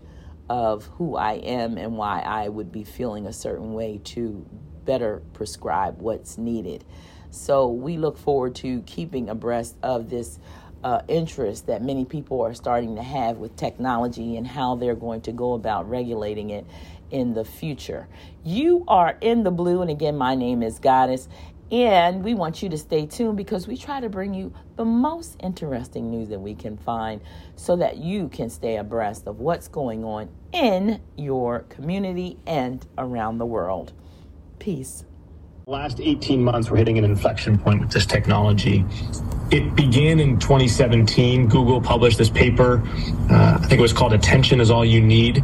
of 0.50 0.84
who 0.98 1.16
I 1.16 1.36
am 1.36 1.78
and 1.78 1.96
why 1.96 2.20
I 2.20 2.50
would 2.50 2.70
be 2.70 2.84
feeling 2.84 3.26
a 3.26 3.32
certain 3.32 3.72
way 3.72 4.02
to 4.04 4.44
better 4.90 5.23
prescribe 5.35 6.02
what's 6.02 6.37
needed. 6.37 6.85
So 7.30 7.68
we 7.68 7.97
look 7.97 8.18
forward 8.18 8.56
to 8.56 8.82
keeping 8.82 9.28
abreast 9.28 9.76
of 9.85 10.11
this 10.11 10.40
uh, 10.82 11.02
interest 11.06 11.68
that 11.68 11.80
many 11.80 12.04
people 12.04 12.40
are 12.42 12.54
starting 12.54 12.97
to 12.97 13.02
have 13.02 13.37
with 13.37 13.54
technology 13.54 14.37
and 14.37 14.44
how 14.44 14.75
they're 14.75 14.97
going 14.97 15.20
to 15.20 15.32
go 15.32 15.52
about 15.52 15.88
regulating 15.88 16.50
it 16.50 16.66
in 17.12 17.35
the 17.35 17.44
future. 17.44 18.09
You 18.42 18.85
are 18.88 19.16
in 19.20 19.44
the 19.44 19.52
Bleiu, 19.52 19.80
and 19.80 19.90
again, 19.92 20.16
my 20.16 20.35
name 20.35 20.61
is 20.61 20.80
Goddess, 20.80 21.28
and 21.70 22.25
we 22.25 22.35
want 22.35 22.61
you 22.61 22.68
to 22.70 22.78
stay 22.78 23.06
tuned 23.06 23.37
because 23.37 23.68
we 23.68 23.76
try 23.76 24.00
to 24.00 24.09
bring 24.09 24.35
you 24.35 24.52
the 24.75 24.85
most 24.85 25.37
interesting 25.40 26.11
news 26.11 26.30
that 26.30 26.40
we 26.40 26.56
can 26.56 26.76
find 26.76 27.20
so 27.54 27.76
that 27.76 27.99
you 27.99 28.28
can 28.28 28.50
stay 28.50 28.76
abreast 28.76 29.28
of 29.28 29.38
what's 29.38 29.68
going 29.68 30.04
on 30.04 30.30
in 30.52 31.00
your 31.16 31.61
community 31.68 32.38
and 32.44 32.85
around 32.99 33.38
the 33.38 33.47
world. 33.47 33.92
Peace. 34.61 35.05
Last 35.67 36.00
18 36.00 36.45
months, 36.45 36.71
we're 36.71 36.76
hitting 36.76 36.99
an 36.99 37.05
inflection 37.05 37.59
point 37.59 37.81
with 37.81 37.90
this 37.90 38.05
technology. 38.05 38.85
It 39.50 39.75
began 39.75 40.21
in 40.21 40.38
2017. 40.38 41.49
Google 41.49 41.81
published 41.81 42.19
this 42.19 42.29
paper. 42.29 42.83
Uh, 43.31 43.59
I 43.59 43.67
think 43.67 43.79
it 43.79 43.81
was 43.81 43.95
called 43.95 44.12
Attention 44.12 44.61
is 44.61 44.71
All 44.71 44.85
You 44.85 45.00
Need. 45.00 45.43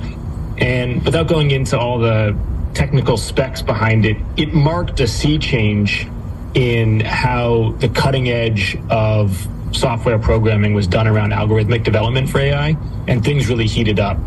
And 0.58 1.02
without 1.02 1.28
going 1.28 1.50
into 1.50 1.78
all 1.78 1.98
the 1.98 2.36
technical 2.74 3.16
specs 3.16 3.62
behind 3.62 4.04
it, 4.04 4.18
it 4.36 4.52
marked 4.52 5.00
a 5.00 5.08
sea 5.08 5.38
change 5.38 6.06
in 6.52 7.00
how 7.00 7.72
the 7.78 7.88
cutting 7.88 8.28
edge 8.28 8.76
of 8.90 9.48
software 9.72 10.18
programming 10.18 10.74
was 10.74 10.86
done 10.86 11.06
around 11.06 11.32
algorithmic 11.32 11.84
development 11.84 12.28
for 12.28 12.38
AI, 12.38 12.76
and 13.08 13.24
things 13.24 13.48
really 13.48 13.66
heated 13.66 13.98
up. 13.98 14.18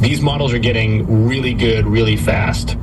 These 0.00 0.20
models 0.20 0.52
are 0.52 0.58
getting 0.58 1.28
really 1.28 1.54
good 1.54 1.86
really 1.86 2.16
fast. 2.16 2.76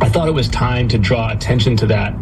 I 0.00 0.08
thought 0.08 0.28
it 0.28 0.34
was 0.34 0.48
time 0.48 0.88
to 0.88 0.98
draw 0.98 1.30
attention 1.30 1.76
to 1.78 1.86
that 1.86 2.14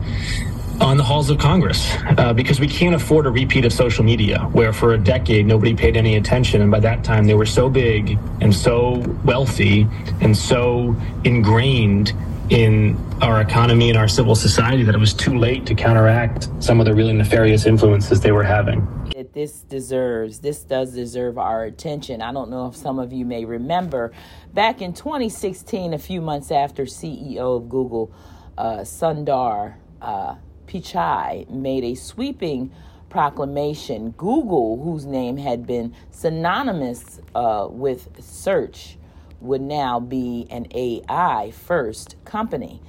on 0.80 0.96
the 0.96 1.04
halls 1.04 1.30
of 1.30 1.38
Congress 1.38 1.92
uh, 2.18 2.32
because 2.32 2.58
we 2.58 2.66
can't 2.66 2.94
afford 2.94 3.26
a 3.26 3.30
repeat 3.30 3.64
of 3.64 3.72
social 3.72 4.04
media, 4.04 4.40
where 4.52 4.72
for 4.72 4.94
a 4.94 4.98
decade 4.98 5.46
nobody 5.46 5.74
paid 5.74 5.96
any 5.96 6.16
attention. 6.16 6.60
And 6.60 6.70
by 6.70 6.80
that 6.80 7.04
time, 7.04 7.24
they 7.24 7.34
were 7.34 7.46
so 7.46 7.68
big 7.68 8.18
and 8.40 8.54
so 8.54 8.96
wealthy 9.24 9.86
and 10.20 10.36
so 10.36 10.96
ingrained 11.24 12.12
in 12.50 12.98
our 13.22 13.40
economy 13.40 13.88
and 13.88 13.98
our 13.98 14.08
civil 14.08 14.34
society 14.34 14.82
that 14.82 14.94
it 14.94 14.98
was 14.98 15.14
too 15.14 15.38
late 15.38 15.64
to 15.66 15.74
counteract 15.74 16.48
some 16.58 16.80
of 16.80 16.86
the 16.86 16.94
really 16.94 17.12
nefarious 17.12 17.64
influences 17.64 18.20
they 18.20 18.32
were 18.32 18.42
having. 18.42 18.86
This 19.32 19.60
deserves, 19.60 20.40
this 20.40 20.62
does 20.62 20.92
deserve 20.92 21.38
our 21.38 21.64
attention. 21.64 22.20
I 22.20 22.32
don't 22.32 22.50
know 22.50 22.66
if 22.66 22.76
some 22.76 22.98
of 22.98 23.14
you 23.14 23.24
may 23.24 23.46
remember 23.46 24.12
back 24.52 24.82
in 24.82 24.92
2016, 24.92 25.94
a 25.94 25.98
few 25.98 26.20
months 26.20 26.50
after 26.50 26.84
CEO 26.84 27.56
of 27.56 27.70
Google, 27.70 28.12
uh, 28.58 28.80
Sundar 28.80 29.76
uh, 30.02 30.34
Pichai, 30.66 31.48
made 31.48 31.82
a 31.82 31.94
sweeping 31.94 32.72
proclamation. 33.08 34.10
Google, 34.18 34.82
whose 34.82 35.06
name 35.06 35.38
had 35.38 35.66
been 35.66 35.94
synonymous 36.10 37.18
uh, 37.34 37.68
with 37.70 38.22
search, 38.22 38.98
would 39.40 39.62
now 39.62 39.98
be 39.98 40.46
an 40.50 40.66
AI 40.74 41.52
first 41.52 42.16
company. 42.26 42.82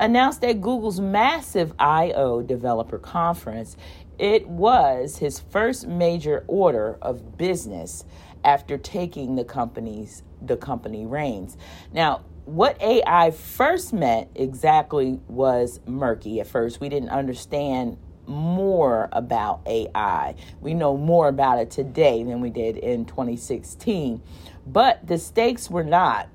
Announced 0.00 0.44
at 0.44 0.60
Google's 0.60 1.00
massive 1.00 1.72
I/O 1.76 2.40
developer 2.42 2.98
conference, 2.98 3.76
it 4.18 4.48
was 4.48 5.18
his 5.18 5.38
first 5.38 5.86
major 5.86 6.44
order 6.48 6.98
of 7.00 7.38
business 7.38 8.04
after 8.44 8.78
taking 8.78 9.36
the 9.36 9.44
company's 9.44 10.22
the 10.40 10.56
company 10.56 11.06
reins. 11.06 11.56
Now, 11.92 12.24
what 12.44 12.80
AI 12.80 13.30
first 13.30 13.92
meant 13.92 14.30
exactly 14.34 15.20
was 15.28 15.80
murky. 15.86 16.40
At 16.40 16.46
first, 16.46 16.80
we 16.80 16.88
didn't 16.88 17.10
understand 17.10 17.98
more 18.26 19.08
about 19.12 19.60
AI. 19.66 20.34
We 20.60 20.74
know 20.74 20.96
more 20.96 21.28
about 21.28 21.58
it 21.58 21.70
today 21.70 22.22
than 22.22 22.40
we 22.40 22.50
did 22.50 22.76
in 22.76 23.04
2016, 23.04 24.22
but 24.66 25.06
the 25.06 25.18
stakes 25.18 25.68
were 25.70 25.84
not, 25.84 26.28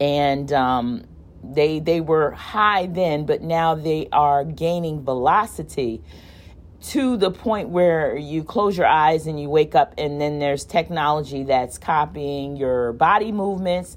and 0.00 0.52
um, 0.52 1.04
they 1.42 1.78
they 1.80 2.00
were 2.00 2.30
high 2.32 2.86
then, 2.86 3.26
but 3.26 3.42
now 3.42 3.74
they 3.74 4.08
are 4.12 4.44
gaining 4.44 5.04
velocity 5.04 6.02
to 6.86 7.16
the 7.16 7.32
point 7.32 7.68
where 7.70 8.16
you 8.16 8.44
close 8.44 8.76
your 8.76 8.86
eyes 8.86 9.26
and 9.26 9.40
you 9.40 9.48
wake 9.48 9.74
up, 9.74 9.94
and 9.98 10.20
then 10.20 10.38
there's 10.38 10.64
technology 10.64 11.42
that's 11.42 11.78
copying 11.78 12.56
your 12.56 12.92
body 12.92 13.32
movements 13.32 13.96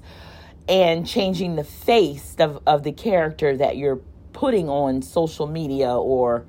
and 0.68 1.06
changing 1.06 1.54
the 1.54 1.64
face 1.64 2.34
of, 2.40 2.60
of 2.66 2.82
the 2.82 2.90
character 2.90 3.56
that 3.56 3.76
you're 3.76 4.00
putting 4.32 4.68
on 4.68 5.02
social 5.02 5.46
media 5.46 5.94
or 5.94 6.46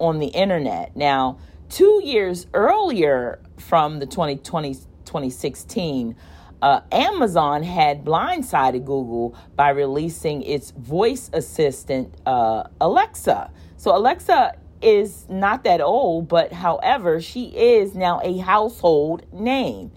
on 0.00 0.18
the 0.18 0.26
internet. 0.26 0.96
Now, 0.96 1.38
two 1.68 2.00
years 2.04 2.48
earlier 2.52 3.38
from 3.56 4.00
the 4.00 4.06
2020, 4.06 4.74
2016, 5.04 6.16
uh, 6.62 6.80
Amazon 6.90 7.62
had 7.62 8.04
blindsided 8.04 8.84
Google 8.84 9.36
by 9.54 9.68
releasing 9.68 10.42
its 10.42 10.72
voice 10.72 11.30
assistant, 11.32 12.12
uh, 12.26 12.64
Alexa. 12.80 13.52
So, 13.76 13.96
Alexa 13.96 14.56
is 14.82 15.26
not 15.28 15.64
that 15.64 15.80
old, 15.80 16.28
but 16.28 16.52
however, 16.52 17.20
she 17.20 17.46
is 17.46 17.94
now 17.94 18.20
a 18.22 18.38
household 18.38 19.24
name. 19.32 19.90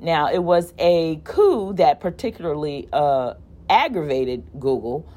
Now, 0.00 0.30
it 0.30 0.42
was 0.42 0.74
a 0.78 1.20
coup 1.24 1.72
that 1.74 2.00
particularly 2.00 2.88
uh, 2.92 3.34
aggravated 3.70 4.44
Google 4.58 5.08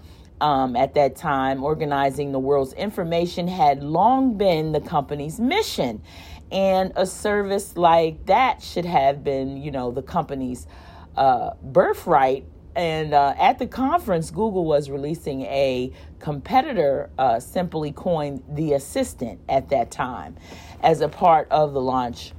um, 0.41 0.75
at 0.75 0.93
that 0.95 1.15
time. 1.15 1.63
Organizing 1.63 2.31
the 2.31 2.39
world's 2.39 2.73
information 2.73 3.47
had 3.47 3.83
long 3.83 4.37
been 4.37 4.71
the 4.71 4.81
company's 4.81 5.39
mission. 5.39 6.01
And 6.51 6.93
a 6.95 7.05
service 7.05 7.77
like 7.77 8.25
that 8.25 8.63
should 8.63 8.85
have 8.85 9.23
been, 9.23 9.57
you 9.57 9.69
know, 9.69 9.91
the 9.91 10.01
company's 10.01 10.65
uh, 11.15 11.51
birthright. 11.61 12.45
And 12.79 13.13
uh, 13.13 13.33
at 13.37 13.59
the 13.59 13.67
conference, 13.67 14.31
Google 14.31 14.63
was 14.63 14.89
releasing 14.89 15.41
a 15.41 15.91
competitor, 16.19 17.09
uh, 17.17 17.41
simply 17.41 17.91
coined 17.91 18.41
the 18.47 18.71
Assistant 18.71 19.41
at 19.49 19.67
that 19.67 19.91
time, 19.91 20.37
as 20.81 21.01
a 21.01 21.09
part 21.09 21.49
of 21.51 21.73
the 21.73 21.81
launch 21.81 22.31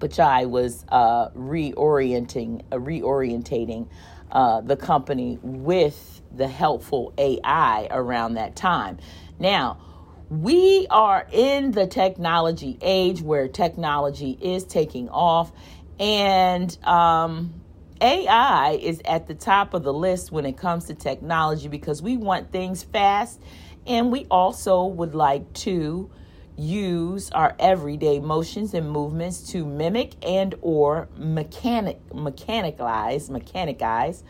Pichai 0.00 0.50
was 0.50 0.84
uh, 0.88 1.28
reorienting, 1.28 2.62
uh, 2.72 2.78
reorientating 2.78 3.86
uh, 4.32 4.62
the 4.62 4.76
company 4.76 5.38
with 5.42 6.22
the 6.34 6.48
helpful 6.48 7.14
AI 7.16 7.86
around 7.92 8.34
that 8.34 8.56
time. 8.56 8.98
Now, 9.38 9.78
we 10.28 10.88
are 10.90 11.24
in 11.30 11.70
the 11.70 11.86
technology 11.86 12.78
age 12.82 13.22
where 13.22 13.46
technology 13.46 14.36
is 14.42 14.64
taking 14.64 15.08
off, 15.08 15.52
and 16.00 16.76
um, 16.84 17.54
AI 18.00 18.78
is 18.82 19.00
at 19.06 19.26
the 19.26 19.34
top 19.34 19.72
of 19.72 19.82
the 19.82 19.92
list 19.92 20.30
when 20.30 20.44
it 20.44 20.56
comes 20.56 20.84
to 20.84 20.94
technology 20.94 21.68
because 21.68 22.02
we 22.02 22.16
want 22.16 22.52
things 22.52 22.82
fast, 22.82 23.40
and 23.86 24.12
we 24.12 24.26
also 24.30 24.84
would 24.84 25.14
like 25.14 25.50
to 25.54 26.10
use 26.58 27.30
our 27.30 27.54
everyday 27.58 28.18
motions 28.18 28.74
and 28.74 28.90
movements 28.90 29.50
to 29.52 29.64
mimic 29.64 30.14
and 30.26 30.54
or 30.62 31.08
mechanic 31.16 32.00
mechanicize 32.08 33.28
mechanicize 33.28 34.22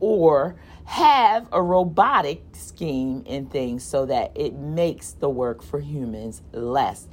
or 0.00 0.56
have 0.84 1.46
a 1.52 1.60
robotic 1.60 2.42
scheme 2.52 3.22
in 3.26 3.46
things 3.46 3.84
so 3.84 4.06
that 4.06 4.32
it 4.34 4.54
makes 4.54 5.12
the 5.12 5.28
work 5.28 5.62
for 5.62 5.80
humans 5.80 6.40
less 6.52 7.08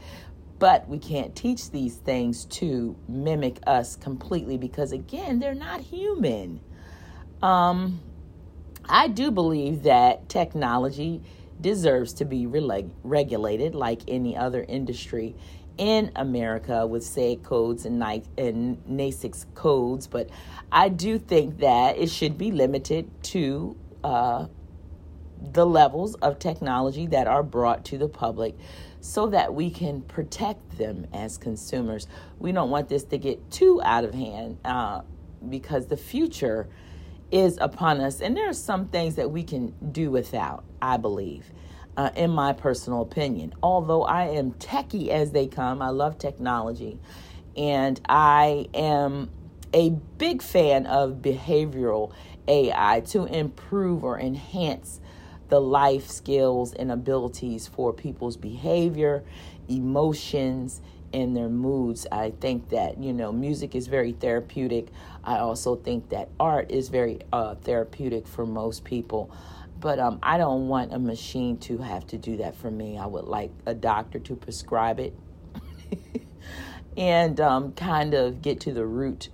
but 0.60 0.88
we 0.88 0.98
can't 0.98 1.36
teach 1.36 1.72
these 1.72 1.96
things 1.96 2.46
to 2.46 2.96
mimic 3.08 3.60
us 3.68 3.96
completely 3.96 4.58
because 4.58 4.92
again 4.92 5.40
they're 5.40 5.54
not 5.54 5.82
human. 5.82 6.60
Um 7.42 8.02
i 8.90 9.08
do 9.08 9.32
believe 9.32 9.84
that 9.84 10.28
technology 10.28 11.22
deserves 11.62 12.14
to 12.14 12.26
be 12.26 12.46
regulated 12.46 13.74
like 13.74 14.02
any 14.08 14.36
other 14.36 14.66
industry 14.68 15.34
in 15.78 16.12
America 16.16 16.86
with 16.86 17.04
SAG 17.04 17.44
codes 17.44 17.86
and, 17.86 18.04
and 18.38 18.78
NAICS 18.86 19.46
codes, 19.56 20.06
but 20.06 20.30
I 20.72 20.90
do 20.90 21.18
think 21.18 21.60
that 21.60 21.98
it 21.98 22.10
should 22.10 22.38
be 22.38 22.52
limited 22.52 23.10
to 23.24 23.76
uh, 24.04 24.48
the 25.42 25.66
levels 25.66 26.16
of 26.16 26.38
technology 26.40 27.08
that 27.08 27.28
are 27.28 27.44
brought 27.44 27.86
to 27.86 27.98
the 27.98 28.08
public 28.08 28.56
so 29.04 29.28
that 29.28 29.54
we 29.54 29.70
can 29.70 30.02
protect 30.02 30.78
them 30.78 31.06
as 31.12 31.38
consumers. 31.38 32.08
We 32.40 32.54
don't 32.54 32.70
want 32.70 32.88
this 32.88 33.04
to 33.06 33.18
get 33.18 33.52
too 33.52 33.82
out 33.84 34.06
of 34.06 34.14
hand 34.14 34.60
uh, 34.64 35.02
because 35.50 35.88
the 35.88 35.98
future 35.98 36.70
is 37.30 37.58
upon 37.60 38.00
us. 38.00 38.22
And 38.22 38.38
there 38.38 38.48
are 38.48 38.54
some 38.54 38.88
things 38.88 39.16
that 39.16 39.30
we 39.30 39.44
can 39.44 39.74
do 39.92 40.10
without, 40.10 40.64
I 40.82 40.96
believe. 40.96 41.52
Uh, 41.96 42.10
in 42.16 42.32
my 42.32 42.54
personal 42.54 43.04
opinion. 43.04 43.54
Although 43.62 44.02
I 44.02 44.30
am 44.30 44.54
techie 44.54 45.10
as 45.10 45.32
they 45.32 45.46
come, 45.46 45.80
I 45.80 45.90
love 45.90 46.18
technology, 46.18 47.00
and 47.56 48.02
I 48.10 48.68
am 48.74 49.30
a 49.76 49.92
big 50.18 50.42
fan 50.42 50.88
of 50.88 51.18
behavioral 51.22 52.12
AI 52.48 53.02
to 53.10 53.26
improve 53.26 54.04
or 54.04 54.20
enhance 54.20 55.02
the 55.54 55.60
life 55.60 56.10
skills 56.10 56.74
and 56.74 56.92
abilities 56.92 57.68
for 57.68 57.94
people's 57.94 58.36
behavior, 58.36 59.24
emotions, 59.70 60.82
and 61.14 61.38
their 61.38 61.48
moods. 61.48 62.08
I 62.12 62.32
think 62.32 62.70
that, 62.70 62.98
you 62.98 63.14
know, 63.14 63.32
music 63.32 63.76
is 63.76 63.86
very 63.86 64.14
therapeutic. 64.14 64.88
I 65.24 65.38
also 65.38 65.76
think 65.76 66.10
that 66.10 66.30
art 66.40 66.72
is 66.72 66.90
very 66.90 67.20
uh, 67.32 67.54
therapeutic 67.54 68.26
for 68.26 68.48
most 68.48 68.84
people. 68.84 69.30
But 69.80 70.00
um, 70.00 70.18
I 70.24 70.40
don't 70.40 70.70
want 70.70 70.92
a 70.92 70.98
machine 70.98 71.58
to 71.58 71.78
have 71.78 72.08
to 72.08 72.18
do 72.18 72.38
that 72.38 72.56
for 72.56 72.72
me. 72.72 72.98
I 72.98 73.06
would 73.06 73.26
like 73.26 73.52
a 73.68 73.76
doctor 73.76 74.18
to 74.18 74.36
prescribe 74.36 75.00
it 75.00 75.14
and 76.98 77.40
um, 77.40 77.74
kind 77.74 78.16
of 78.16 78.42
get 78.42 78.62
to 78.62 78.74
the 78.74 78.88
root 78.88 79.30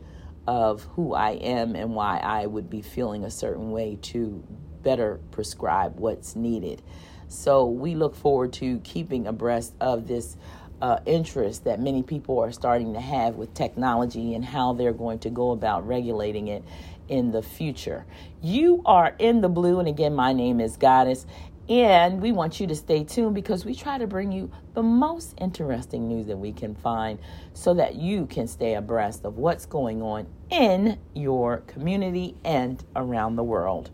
of 0.46 0.84
who 0.98 1.14
I 1.14 1.30
am 1.36 1.78
and 1.78 1.96
why 1.96 2.18
I 2.18 2.46
would 2.46 2.70
be 2.70 2.82
feeling 2.82 3.24
a 3.24 3.32
certain 3.32 3.72
way 3.72 3.98
to 4.02 4.44
better 4.84 5.20
prescribe 5.32 6.00
what's 6.00 6.36
needed. 6.36 6.82
So 7.28 7.66
we 7.66 7.96
look 7.96 8.16
forward 8.16 8.54
to 8.54 8.80
keeping 8.80 9.28
abreast 9.28 9.76
of 9.80 10.08
this 10.08 10.36
uh, 10.82 11.00
interest 11.06 11.66
that 11.66 11.80
many 11.80 12.04
people 12.04 12.40
are 12.40 12.52
starting 12.52 12.94
to 12.94 13.02
have 13.02 13.36
with 13.36 13.54
technology 13.54 14.34
and 14.34 14.44
how 14.44 14.74
they're 14.74 14.94
going 14.94 15.20
to 15.20 15.30
go 15.30 15.52
about 15.52 15.86
regulating 15.88 16.48
it 16.48 16.64
in 17.08 17.32
the 17.32 17.42
future. 17.42 18.06
You 18.42 18.82
are 18.86 19.16
in 19.20 19.42
the 19.42 19.50
Bleiu, 19.50 19.80
and 19.80 19.88
again, 19.88 20.16
my 20.16 20.32
name 20.32 20.62
is 20.62 20.78
Goddess, 20.78 21.26
and 21.68 22.22
we 22.22 22.32
want 22.32 22.60
you 22.60 22.68
to 22.68 22.76
stay 22.76 23.04
tuned 23.04 23.36
because 23.36 23.64
we 23.66 23.76
try 23.76 23.98
to 23.98 24.08
bring 24.08 24.32
you 24.32 24.52
the 24.74 24.82
most 24.82 25.36
interesting 25.40 26.08
news 26.08 26.28
that 26.28 26.38
we 26.38 26.52
can 26.52 26.74
find 26.74 27.20
so 27.54 27.76
that 27.76 27.96
you 27.96 28.26
can 28.26 28.48
stay 28.48 28.74
abreast 28.74 29.26
of 29.26 29.38
what's 29.38 29.66
going 29.66 30.02
on 30.02 30.26
in 30.50 30.98
your 31.14 31.58
community 31.68 32.36
and 32.44 32.84
around 32.96 33.36
the 33.36 33.44
world. 33.44 33.92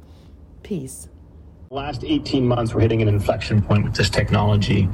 Peace. 0.66 1.10
Last 1.70 2.04
18 2.04 2.48
months, 2.48 2.74
we're 2.74 2.82
hitting 2.82 3.04
an 3.04 3.08
inflection 3.08 3.62
point 3.62 3.84
with 3.84 3.94
this 3.94 4.10
technology. 4.10 4.90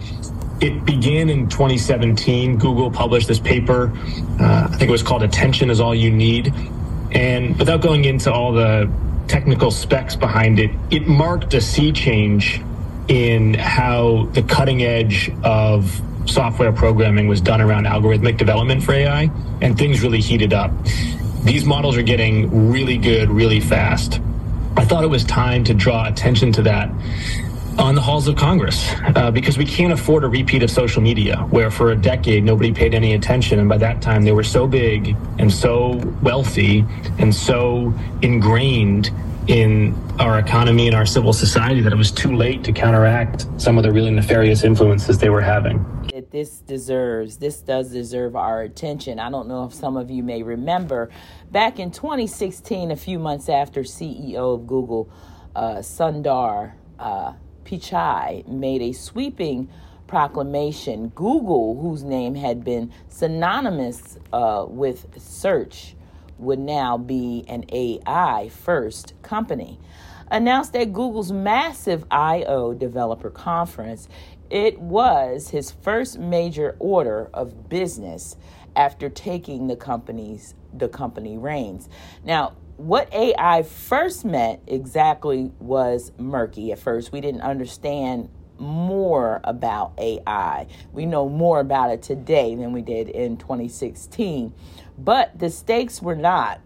It 0.59 0.83
began 0.83 1.29
in 1.29 1.47
2017. 1.47 2.57
Google 2.57 2.91
published 2.91 3.29
this 3.29 3.39
paper. 3.39 3.89
Uh, 4.37 4.67
I 4.69 4.75
think 4.75 4.89
it 4.89 4.91
was 4.91 5.01
called 5.01 5.23
Attention 5.23 5.69
is 5.69 5.79
All 5.79 5.95
You 5.95 6.11
Need. 6.11 6.53
And 7.11 7.57
without 7.57 7.79
going 7.79 8.03
into 8.03 8.33
all 8.33 8.51
the 8.51 8.91
technical 9.29 9.71
specs 9.71 10.13
behind 10.13 10.59
it, 10.59 10.71
it 10.89 11.07
marked 11.07 11.53
a 11.53 11.61
sea 11.61 11.93
change 11.93 12.61
in 13.07 13.53
how 13.53 14.25
the 14.33 14.43
cutting 14.43 14.83
edge 14.83 15.31
of 15.41 16.01
software 16.25 16.73
programming 16.73 17.29
was 17.29 17.39
done 17.39 17.61
around 17.61 17.85
algorithmic 17.85 18.35
development 18.35 18.83
for 18.83 18.91
AI, 18.91 19.31
and 19.61 19.77
things 19.77 20.03
really 20.03 20.19
heated 20.19 20.51
up. 20.51 20.73
These 21.45 21.63
models 21.63 21.95
are 21.95 22.03
getting 22.03 22.69
really 22.69 22.97
good 22.97 23.29
really 23.29 23.61
fast. 23.61 24.19
I 24.77 24.85
thought 24.85 25.03
it 25.03 25.09
was 25.09 25.23
time 25.25 25.63
to 25.65 25.73
draw 25.73 26.07
attention 26.07 26.51
to 26.53 26.61
that 26.63 26.89
on 27.77 27.95
the 27.95 28.01
halls 28.01 28.27
of 28.27 28.35
Congress 28.35 28.91
uh, 29.15 29.31
because 29.31 29.57
we 29.57 29.65
can't 29.65 29.93
afford 29.93 30.23
a 30.23 30.27
repeat 30.27 30.63
of 30.63 30.69
social 30.69 31.01
media, 31.01 31.37
where 31.49 31.71
for 31.71 31.91
a 31.91 31.95
decade 31.95 32.43
nobody 32.43 32.71
paid 32.71 32.93
any 32.93 33.13
attention. 33.13 33.59
And 33.59 33.69
by 33.69 33.77
that 33.77 34.01
time, 34.01 34.23
they 34.23 34.31
were 34.31 34.43
so 34.43 34.67
big 34.67 35.15
and 35.39 35.51
so 35.51 35.95
wealthy 36.21 36.85
and 37.17 37.33
so 37.33 37.93
ingrained 38.21 39.11
in 39.47 39.95
our 40.19 40.39
economy 40.39 40.87
and 40.87 40.95
our 40.95 41.05
civil 41.05 41.33
society 41.33 41.81
that 41.81 41.91
it 41.91 41.95
was 41.95 42.11
too 42.11 42.35
late 42.35 42.63
to 42.63 42.71
counteract 42.71 43.47
some 43.57 43.77
of 43.77 43.83
the 43.83 43.91
really 43.91 44.11
nefarious 44.11 44.63
influences 44.63 45.17
they 45.17 45.29
were 45.29 45.41
having. 45.41 45.83
This 46.31 46.59
deserves, 46.59 47.37
this 47.37 47.59
does 47.59 47.91
deserve 47.91 48.37
our 48.37 48.61
attention. 48.61 49.19
I 49.19 49.29
don't 49.29 49.49
know 49.49 49.65
if 49.65 49.73
some 49.73 49.97
of 49.97 50.09
you 50.09 50.23
may 50.23 50.43
remember 50.43 51.09
back 51.51 51.77
in 51.77 51.91
2016, 51.91 52.89
a 52.89 52.95
few 52.95 53.19
months 53.19 53.49
after 53.49 53.81
CEO 53.81 54.55
of 54.55 54.65
Google, 54.65 55.11
uh, 55.53 55.79
Sundar 55.79 56.71
uh, 56.97 57.33
Pichai, 57.65 58.47
made 58.47 58.81
a 58.81 58.93
sweeping 58.93 59.69
proclamation. 60.07 61.09
Google, 61.09 61.81
whose 61.81 62.03
name 62.03 62.35
had 62.35 62.63
been 62.63 62.93
synonymous 63.09 64.17
uh, 64.31 64.65
with 64.69 65.07
search, 65.21 65.95
would 66.37 66.59
now 66.59 66.97
be 66.97 67.43
an 67.49 67.65
AI 67.73 68.49
first 68.49 69.13
company. 69.21 69.79
Announced 70.31 70.77
at 70.77 70.93
Google's 70.93 71.29
massive 71.31 72.05
I/O 72.09 72.73
developer 72.73 73.29
conference, 73.29 74.07
it 74.51 74.79
was 74.79 75.49
his 75.49 75.71
first 75.71 76.19
major 76.19 76.75
order 76.77 77.29
of 77.33 77.69
business 77.69 78.35
after 78.75 79.09
taking 79.09 79.67
the 79.67 79.75
company's 79.75 80.53
the 80.73 80.87
company 80.87 81.37
reins. 81.37 81.89
Now, 82.23 82.55
what 82.77 83.13
AI 83.13 83.63
first 83.63 84.25
meant 84.25 84.61
exactly 84.67 85.51
was 85.59 86.11
murky. 86.17 86.71
At 86.71 86.79
first, 86.79 87.11
we 87.11 87.21
didn't 87.21 87.41
understand 87.41 88.29
more 88.57 89.41
about 89.43 89.93
AI. 89.97 90.67
We 90.91 91.05
know 91.05 91.27
more 91.27 91.59
about 91.59 91.91
it 91.91 92.01
today 92.01 92.55
than 92.55 92.71
we 92.73 92.81
did 92.81 93.09
in 93.09 93.37
2016. 93.37 94.53
But 94.97 95.37
the 95.37 95.49
stakes 95.49 96.01
were 96.01 96.15
not. 96.15 96.61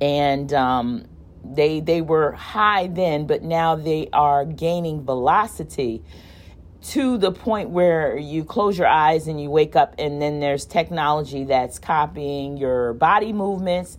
And 0.00 0.52
um, 0.52 1.06
they 1.44 1.80
they 1.80 2.02
were 2.02 2.32
high 2.32 2.88
then, 2.88 3.26
but 3.26 3.42
now 3.42 3.74
they 3.74 4.08
are 4.12 4.44
gaining 4.44 5.04
velocity 5.04 6.02
to 6.80 7.18
the 7.18 7.32
point 7.32 7.70
where 7.70 8.16
you 8.16 8.44
close 8.44 8.78
your 8.78 8.86
eyes 8.86 9.26
and 9.26 9.40
you 9.40 9.50
wake 9.50 9.74
up 9.74 9.94
and 9.98 10.22
then 10.22 10.40
there's 10.40 10.64
technology 10.64 11.44
that's 11.44 11.78
copying 11.78 12.56
your 12.56 12.92
body 12.94 13.32
movements 13.32 13.98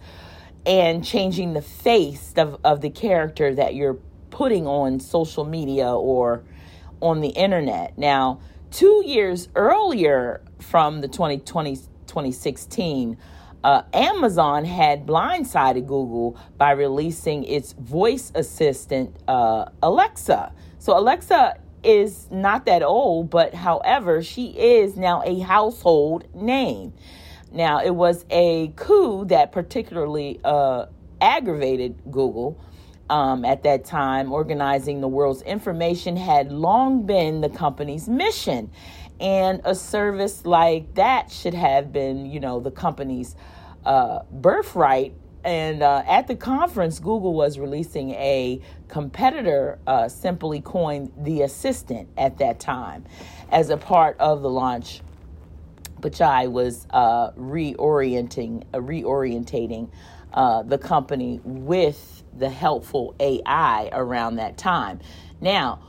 and 0.65 1.03
changing 1.03 1.53
the 1.53 1.61
face 1.61 2.33
of, 2.37 2.59
of 2.63 2.81
the 2.81 2.89
character 2.89 3.53
that 3.53 3.75
you're 3.75 3.99
putting 4.29 4.65
on 4.65 4.99
social 4.99 5.43
media 5.43 5.91
or 5.91 6.43
on 7.01 7.21
the 7.21 7.29
internet. 7.29 7.97
Now, 7.97 8.39
two 8.71 9.03
years 9.05 9.49
earlier 9.55 10.41
from 10.59 11.01
the 11.01 11.07
2020, 11.07 11.75
2016, 12.07 13.17
uh, 13.63 13.81
Amazon 13.93 14.63
had 14.63 15.05
blindsided 15.05 15.85
Google 15.85 16.37
by 16.57 16.71
releasing 16.71 17.43
its 17.43 17.73
voice 17.73 18.31
assistant, 18.35 19.17
uh, 19.27 19.65
Alexa. 19.83 20.53
So, 20.77 20.97
Alexa 20.97 21.59
is 21.83 22.29
not 22.31 22.65
that 22.65 22.83
old, 22.83 23.29
but 23.29 23.53
however, 23.53 24.21
she 24.21 24.47
is 24.47 24.97
now 24.97 25.21
a 25.25 25.39
household 25.39 26.25
name. 26.33 26.93
Now, 27.51 27.81
it 27.83 27.95
was 27.95 28.25
a 28.29 28.71
coup 28.75 29.25
that 29.25 29.51
particularly 29.51 30.39
uh, 30.43 30.85
aggravated 31.19 31.99
Google 32.11 32.59
um, 33.09 33.43
at 33.43 33.63
that 33.63 33.85
time. 33.85 34.31
Organizing 34.31 35.01
the 35.01 35.07
world's 35.07 35.41
information 35.41 36.15
had 36.15 36.51
long 36.51 37.05
been 37.05 37.41
the 37.41 37.49
company's 37.49 38.07
mission. 38.07 38.71
And 39.19 39.61
a 39.65 39.75
service 39.75 40.45
like 40.45 40.93
that 40.95 41.31
should 41.31 41.53
have 41.53 41.91
been, 41.91 42.25
you 42.25 42.39
know, 42.39 42.59
the 42.59 42.71
company's 42.71 43.35
uh, 43.85 44.19
birthright 44.31 45.13
and 45.43 45.81
uh, 45.81 46.03
at 46.07 46.27
the 46.27 46.35
conference, 46.35 46.99
Google 46.99 47.33
was 47.33 47.57
releasing 47.59 48.11
a 48.11 48.61
competitor, 48.87 49.79
uh, 49.87 50.09
simply 50.09 50.61
coined 50.61 51.11
the 51.17 51.43
Assistant 51.43 52.09
at 52.17 52.37
that 52.39 52.59
time, 52.59 53.05
as 53.51 53.69
a 53.69 53.77
part 53.77 54.17
of 54.19 54.41
the 54.41 54.49
launch. 54.49 55.01
Pichai 56.01 56.49
was 56.51 56.87
uh, 56.91 57.31
reorienting, 57.31 58.63
uh, 58.73 58.79
reorientating 58.79 59.89
uh, 60.33 60.63
the 60.63 60.77
company 60.77 61.41
with 61.43 62.23
the 62.37 62.49
helpful 62.49 63.15
AI 63.19 63.89
around 63.91 64.35
that 64.35 64.57
time. 64.57 64.99
Now, 65.41 65.79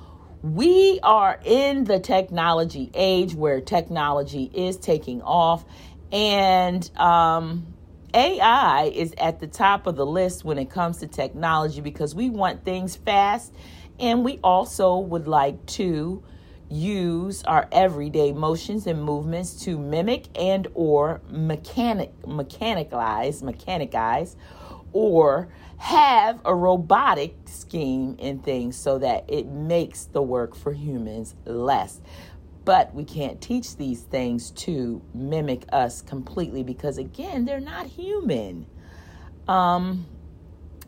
we 0.43 1.01
are 1.03 1.39
in 1.45 1.85
the 1.85 2.01
technology 2.01 2.91
age 2.95 3.35
where 3.35 3.61
technology 3.61 4.51
is 4.55 4.77
taking 4.77 5.23
off, 5.23 5.65
and 6.11 6.89
um, 6.99 7.67
AI 8.15 8.93
is 8.95 9.15
at 9.19 9.41
the 9.41 9.47
top 9.47 9.87
of 9.87 9.97
the 9.97 10.07
list 10.07 10.45
when 10.45 10.59
it 10.59 10.71
comes 10.71 10.99
to 10.99 11.07
technology 11.07 11.81
because 11.81 12.15
we 12.15 12.29
want 12.31 12.65
things 12.65 12.97
fast 12.97 13.55
and 13.99 14.25
we 14.25 14.39
also 14.43 14.99
would 14.99 15.29
like 15.29 15.65
to 15.67 16.23
use 16.69 17.43
our 17.45 17.69
everyday 17.73 18.33
motions 18.33 18.87
and 18.87 19.03
movements 19.03 19.65
to 19.65 19.79
mimic 19.79 20.27
and 20.39 20.69
or 20.75 21.21
mechanic 21.29 22.11
mechanicalize 22.23 23.43
mechanicize 23.43 24.37
or 24.93 25.49
have 25.79 26.41
a 26.45 26.55
robotic 26.55 27.35
scheme 27.47 28.17
in 28.19 28.39
things 28.41 28.77
so 28.77 28.99
that 28.99 29.25
it 29.29 29.47
makes 29.47 30.05
the 30.05 30.21
work 30.21 30.55
for 30.55 30.73
humans 30.73 31.35
less. 31.45 32.01
But 32.71 32.95
we 32.95 33.03
can't 33.03 33.41
teach 33.41 33.75
these 33.75 34.03
things 34.03 34.53
to 34.53 35.03
mimic 35.13 35.65
us 35.73 36.03
completely 36.03 36.63
because, 36.63 36.99
again, 36.99 37.45
they're 37.45 37.59
not 37.59 37.87
human. 37.87 38.65
Um, 39.49 40.07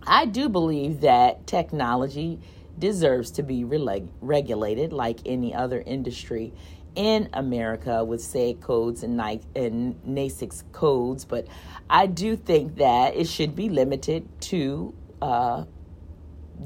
I 0.07 0.27
do 0.27 0.49
believe 0.49 1.01
that 1.01 1.45
technology 1.49 2.38
deserves 2.79 3.33
to 3.33 3.42
be 3.42 3.64
reg- 3.64 4.07
regulated 4.21 4.92
like 4.92 5.23
any 5.27 5.53
other 5.53 5.83
industry 5.85 6.53
in 6.95 7.29
America 7.33 8.05
with 8.05 8.23
SAG 8.23 8.61
codes 8.61 9.03
and, 9.03 9.16
Ni- 9.16 9.40
and 9.57 9.97
NAICS 10.05 10.62
codes, 10.71 11.25
but 11.25 11.49
I 11.90 12.07
do 12.07 12.37
think 12.37 12.77
that 12.77 13.16
it 13.16 13.27
should 13.27 13.57
be 13.57 13.68
limited 13.68 14.29
to 14.42 14.95
uh, 15.21 15.64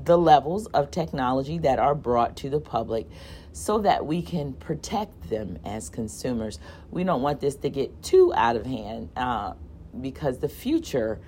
the 0.04 0.18
levels 0.18 0.66
of 0.66 0.90
technology 0.90 1.56
that 1.60 1.78
are 1.78 1.94
brought 1.94 2.36
to 2.36 2.50
the 2.50 2.60
public 2.60 3.08
so 3.56 3.78
that 3.78 4.04
we 4.04 4.20
can 4.20 4.52
protect 4.52 5.30
them 5.30 5.58
as 5.64 5.88
consumers. 5.88 6.58
We 6.90 7.04
don't 7.04 7.22
want 7.22 7.40
this 7.40 7.54
to 7.56 7.70
get 7.70 8.02
too 8.02 8.30
out 8.36 8.54
of 8.54 8.66
hand 8.66 9.08
uh, 9.16 9.54
because 9.98 10.40
the 10.40 10.48
future 10.48 11.20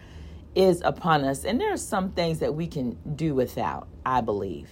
is 0.55 0.83
upon 0.85 1.25
us, 1.25 1.47
and 1.47 1.59
there 1.59 1.73
are 1.73 1.79
some 1.79 2.13
things 2.13 2.41
that 2.41 2.55
we 2.55 2.67
can 2.67 2.99
do 3.17 3.35
without, 3.35 3.89
I 4.05 4.21
believe 4.21 4.69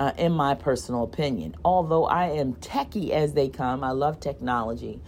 uh, 0.00 0.14
in 0.18 0.32
my 0.32 0.56
personal 0.56 1.04
opinion. 1.04 1.54
Although 1.64 2.06
I 2.06 2.30
am 2.30 2.54
techie 2.54 3.10
as 3.10 3.34
they 3.34 3.50
come, 3.50 3.84
I 3.84 3.92
love 3.92 4.18
technology, 4.18 5.00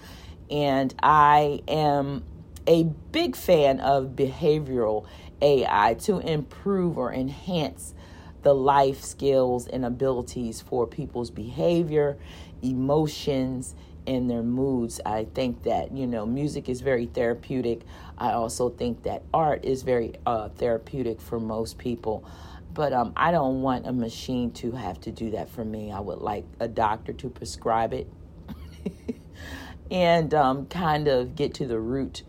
and 0.53 0.95
I 1.03 1.63
am 1.67 2.23
a 2.69 2.85
big 3.11 3.35
fan 3.35 3.81
of 3.81 4.11
behavioral 4.11 5.05
AI 5.43 5.95
to 6.03 6.21
improve 6.21 6.97
or 6.97 7.13
enhance 7.13 7.93
the 8.43 8.55
life 8.55 9.03
skills 9.03 9.67
and 9.67 9.85
abilities 9.85 10.61
for 10.61 10.87
people's 10.87 11.31
behavior, 11.31 12.17
emotions, 12.63 13.75
and 14.07 14.31
their 14.31 14.43
moods. 14.43 15.01
I 15.05 15.27
think 15.35 15.65
that, 15.65 15.93
you 15.93 16.07
know, 16.07 16.25
music 16.25 16.69
is 16.69 16.81
very 16.81 17.07
therapeutic. 17.07 17.83
I 18.17 18.33
also 18.33 18.71
think 18.71 19.03
that 19.03 19.23
art 19.35 19.65
is 19.65 19.83
very 19.83 20.15
uh, 20.25 20.49
therapeutic 20.49 21.21
for 21.21 21.39
most 21.39 21.79
people. 21.79 22.25
But 22.73 22.93
um, 22.93 23.13
I 23.17 23.33
don't 23.33 23.61
want 23.61 23.87
a 23.87 23.93
machine 23.93 24.53
to 24.53 24.73
have 24.73 25.01
to 25.03 25.11
do 25.11 25.33
that 25.33 25.51
for 25.51 25.65
me. 25.65 25.93
I 25.93 26.01
would 26.01 26.19
like 26.19 26.45
a 26.61 26.69
doctor 26.69 27.13
to 27.15 27.29
prescribe 27.29 27.93
it 27.93 28.07
and 29.91 30.33
um, 30.33 30.67
kind 30.67 31.09
of 31.09 31.35
get 31.35 31.55
to 31.55 31.67
the 31.67 31.79
root 31.79 32.23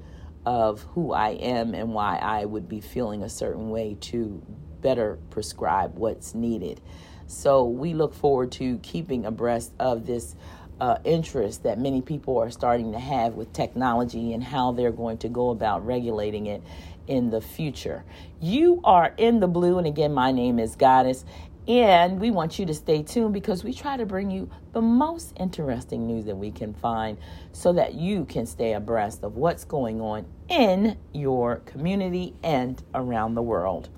of 0.46 0.82
who 0.94 1.14
I 1.14 1.30
am 1.32 1.74
and 1.74 1.94
why 1.94 2.18
I 2.18 2.46
would 2.46 2.68
be 2.68 2.82
feeling 2.82 3.24
a 3.24 3.30
certain 3.30 3.70
way 3.70 3.98
to 4.02 4.42
better 4.82 5.18
prescribe 5.30 5.98
what's 5.98 6.34
needed. 6.34 6.82
So 7.28 7.66
we 7.66 7.94
look 7.94 8.14
forward 8.14 8.52
to 8.54 8.78
keeping 8.80 9.26
abreast 9.26 9.74
of 9.80 10.06
this 10.06 10.36
uh, 10.80 10.98
interest 11.04 11.64
that 11.64 11.78
many 11.78 12.02
people 12.02 12.38
are 12.38 12.50
starting 12.50 12.94
to 12.94 13.00
have 13.00 13.34
with 13.34 13.52
technology 13.54 14.34
and 14.34 14.44
how 14.44 14.72
they're 14.72 14.92
going 14.92 15.18
to 15.20 15.30
go 15.30 15.50
about 15.50 15.86
regulating 15.86 16.48
it 16.48 16.64
in 17.08 17.30
the 17.30 17.42
future. 17.42 18.04
You 18.40 18.80
are 18.84 19.14
in 19.18 19.40
the 19.40 19.50
Bleiu, 19.50 19.78
and 19.78 19.88
again, 19.88 20.14
my 20.14 20.32
name 20.32 20.60
is 20.60 20.76
Goddess. 20.76 21.26
And 21.68 22.20
we 22.20 22.32
want 22.32 22.58
you 22.58 22.66
to 22.66 22.74
stay 22.74 23.04
tuned 23.04 23.34
because 23.34 23.64
we 23.64 23.74
try 23.74 23.96
to 23.96 24.06
bring 24.06 24.32
you 24.32 24.50
the 24.72 24.82
most 24.82 25.34
interesting 25.40 26.08
news 26.08 26.26
that 26.26 26.36
we 26.36 26.50
can 26.50 26.74
find 26.74 27.20
so 27.52 27.74
that 27.74 27.94
you 27.94 28.26
can 28.26 28.48
stay 28.48 28.74
abreast 28.74 29.24
of 29.24 29.36
what's 29.36 29.66
going 29.66 30.02
on 30.02 30.26
in 30.48 30.98
your 31.14 31.58
community 31.58 32.34
and 32.42 32.82
around 32.96 33.36
the 33.36 33.44
world. 33.44 33.90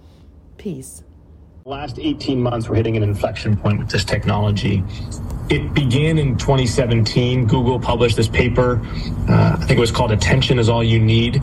Peace. 0.62 1.04
Last 1.66 1.98
18 1.98 2.40
months, 2.40 2.70
we're 2.70 2.76
hitting 2.76 2.96
an 2.96 3.02
inflection 3.02 3.58
point 3.58 3.80
with 3.80 3.90
this 3.90 4.06
technology. 4.06 4.84
It 5.50 5.74
began 5.74 6.20
in 6.20 6.38
2017. 6.38 7.48
Google 7.48 7.80
published 7.80 8.16
this 8.16 8.28
paper. 8.28 8.80
Uh, 9.28 9.58
I 9.58 9.66
think 9.66 9.72
it 9.72 9.80
was 9.80 9.90
called 9.90 10.12
Attention 10.12 10.60
is 10.60 10.70
All 10.70 10.84
You 10.84 11.00
Need. 11.00 11.42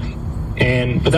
And 0.58 1.02
but 1.02 1.06